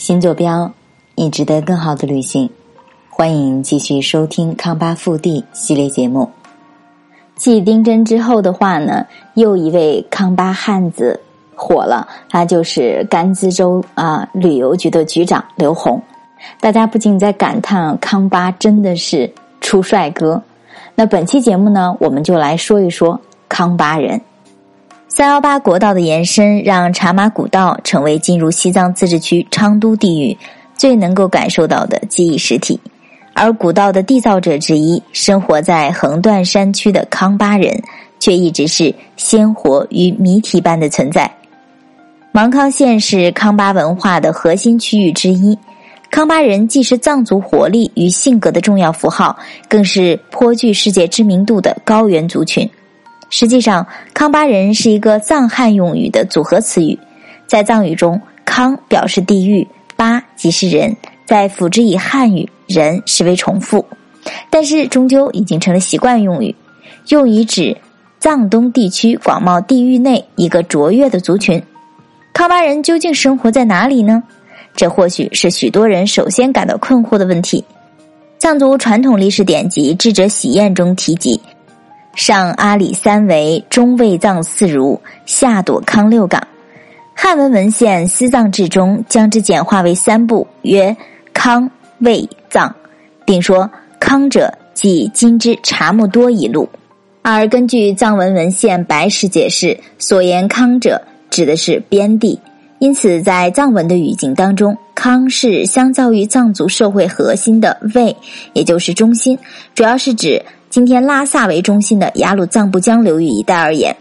[0.00, 0.72] 新坐标，
[1.14, 2.48] 你值得更好的旅行。
[3.10, 6.26] 欢迎继续收听康巴腹地系列节目。
[7.36, 11.20] 继丁真之后的话呢，又一位康巴汉子
[11.54, 16.02] 火了，他就是甘孜州啊旅游局的局长刘洪。
[16.60, 19.30] 大家不禁在感叹，康巴真的是
[19.60, 20.42] 出帅哥。
[20.94, 23.20] 那本期节目呢，我们就来说一说
[23.50, 24.18] 康巴人。
[25.20, 30.34] 三幺八国道的延伸，让茶马古道成为进入西藏自治区昌都地域
[30.74, 32.80] 最能够感受到的记忆实体。
[33.34, 37.78] 而古道的缔造者之一，生活在横断山区的康巴人，
[38.18, 41.30] 却一直是鲜活与谜题般的存在。
[42.32, 45.54] 芒康县是康巴文化的核心区域之一，
[46.10, 52.66] 康巴人既是藏族活力与性格的重要符号，更是颇具世界知名度的高原族群。
[53.30, 56.98] 实际上，康巴人是一个藏汉用语的组合词语。
[57.46, 59.66] 在藏语中，“康”表示地域
[59.96, 60.94] ，“巴”即是人，
[61.26, 63.84] 再辅之以汉语“人”实为重复，
[64.50, 66.54] 但是终究已经成了习惯用语，
[67.08, 67.76] 用以指
[68.18, 71.62] 藏东地区广袤地域内一个卓越的族群。
[72.32, 74.22] 康巴人究竟生活在哪里呢？
[74.76, 77.64] 这或许是许多人首先感到困惑的问题。
[78.38, 81.40] 藏族传统历史典籍《智者喜宴》中提及。
[82.20, 86.46] 上阿里三围，中卫藏四如，下朵康六岗。
[87.14, 90.94] 汉文文献《西藏志》中将之简化为三部，曰
[91.32, 92.76] 康、卫、藏，
[93.24, 96.68] 并说康者即今之察木多一路。
[97.22, 102.38] 而根据藏文文献《白石》解释，所言康者指的是边地。
[102.80, 108.14] 因此，在藏文的语境当中，康是相较于藏族社会核心的卫，
[108.52, 109.38] 也就是中心，
[109.74, 110.44] 主要是指。
[110.70, 113.96] 今天拉萨为中心的雅鲁藏布江流域一带而言，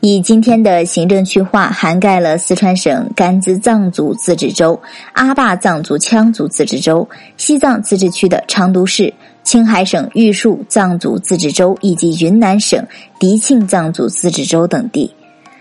[0.00, 4.76] 以今天的行政区划涵盖了四川省甘孜藏族自治州、
[5.12, 12.84] 阿坝藏族羌族自治州、西藏自治区的昌都市、青海省玉树藏族自治州以及云南省
[13.20, 15.08] 迪庆藏族自治州等地。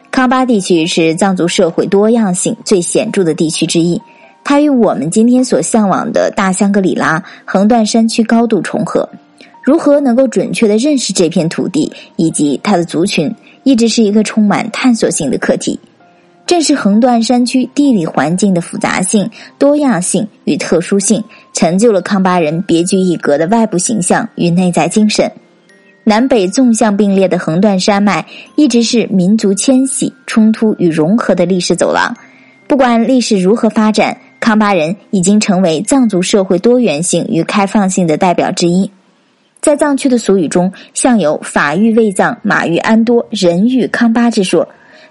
[0.10, 4.02] 康巴地区是藏族社会多样性最显著的地区之一，
[4.44, 9.08] 它与我们今天所向往的大香格里拉横断山区高度重合。
[9.62, 13.34] 如何能够准确的认识这片土地以及它的族群，
[13.64, 15.80] 一直是一个充满探索性的课题。
[16.48, 21.24] 正是横断山区地理环境的复杂性、多样性与特殊性，
[21.54, 25.32] 成就了康巴人别具一格的外部形象与内在精神。
[26.04, 28.26] 南北纵向并列的横断山脉，
[28.58, 32.14] 一直是民族迁徙、冲突与融合的历史走廊。
[32.68, 38.90] 不管历史如何发展，康巴人已经成为藏族社会多元性与开放性的代表之一。
[39.62, 44.68] 在藏区的俗语中，像有“法域卫藏”“马域安多”“人域康巴”之说，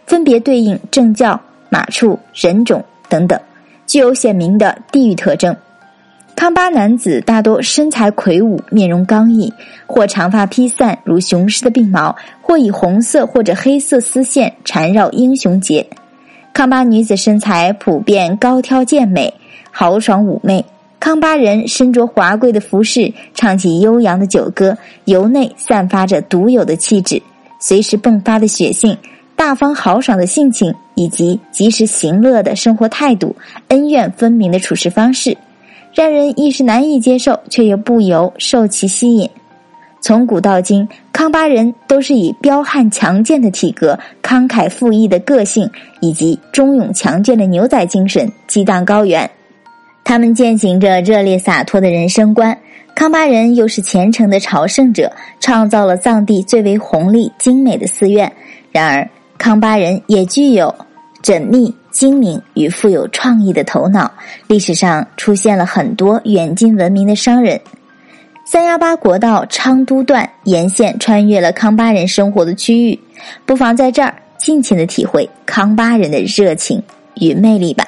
[0.06, 3.40] 分别对应政教、马处、人种等等，
[3.86, 5.56] 具有鲜明的地域特征。
[6.34, 9.52] 康巴男子大多身材魁梧，面容刚毅，
[9.86, 15.86] 或长发披散如雄狮的鬓毛，或以红色或者黑色丝线缠绕英雄结。
[16.52, 19.32] 康巴女子身材普遍高挑健美，
[19.70, 20.64] 豪爽妩媚。
[21.00, 27.20] 康巴人身着华贵的服饰，唱起悠扬的酒歌，由内散发着独有的气质，
[27.58, 28.94] 随时迸发的血性，
[29.34, 33.34] 大方豪爽的性情，以及及时行乐的生活态度，
[33.68, 35.34] 恩怨分明的处事方式，
[35.94, 39.28] 让人一时难以接受，却又不由受其吸引。
[40.02, 49.28] 从古到今，康巴人都是以彪悍强健的体格、慷慨赴义的个性，以及忠勇强健的牛仔精神，激荡高原。
[50.10, 52.58] 他们践行着热烈洒脱的人生观，
[52.96, 58.32] 康巴人又是虔诚的朝圣者，创造了藏地最为宏丽精美的寺院。
[58.72, 60.74] 然而，康巴人也具有
[61.22, 64.10] 缜密、精明与富有创意的头脑。
[64.48, 67.60] 历史上出现了很多远近闻名的商人。
[68.44, 72.98] 三幺八国道昌都段沿线穿越了康巴人生活的区域，
[73.46, 76.82] 不妨在这儿尽情的体会康巴人的热情
[77.14, 77.86] 与魅力吧。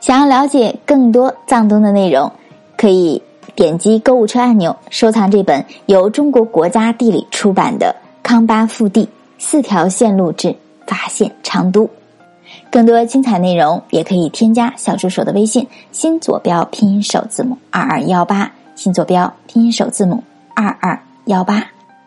[0.00, 2.32] 想要了解更多藏东的内容，
[2.76, 3.22] 可以
[3.54, 9.06] 点击购物车按钮，收藏这本由中国国家地理出版的《康巴腹地
[9.38, 10.56] 四条线路之
[10.86, 11.84] 发现昌都》。
[12.70, 20.24] 更多精彩内容，也可以添加小助手的微信“新坐标拼音首字母二二幺八”，新坐标拼音首字母
[20.54, 21.62] 二二幺八，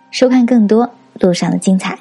[0.09, 1.97] 收看更多路上的精彩。